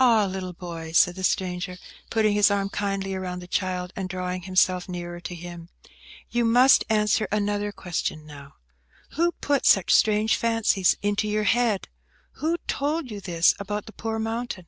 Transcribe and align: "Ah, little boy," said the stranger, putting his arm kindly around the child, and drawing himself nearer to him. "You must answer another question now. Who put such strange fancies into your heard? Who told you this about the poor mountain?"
"Ah, 0.00 0.24
little 0.24 0.52
boy," 0.52 0.90
said 0.90 1.14
the 1.14 1.22
stranger, 1.22 1.78
putting 2.10 2.32
his 2.34 2.50
arm 2.50 2.68
kindly 2.68 3.14
around 3.14 3.38
the 3.38 3.46
child, 3.46 3.92
and 3.94 4.08
drawing 4.08 4.42
himself 4.42 4.88
nearer 4.88 5.20
to 5.20 5.36
him. 5.36 5.68
"You 6.30 6.44
must 6.44 6.82
answer 6.90 7.28
another 7.30 7.70
question 7.70 8.26
now. 8.26 8.54
Who 9.10 9.30
put 9.40 9.64
such 9.64 9.94
strange 9.94 10.34
fancies 10.34 10.96
into 11.00 11.28
your 11.28 11.44
heard? 11.44 11.86
Who 12.40 12.56
told 12.66 13.08
you 13.12 13.20
this 13.20 13.54
about 13.60 13.86
the 13.86 13.92
poor 13.92 14.18
mountain?" 14.18 14.66